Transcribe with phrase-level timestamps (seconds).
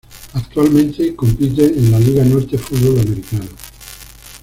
[0.33, 3.45] Actualmente compite en la Liga Norte Fútbol Americano.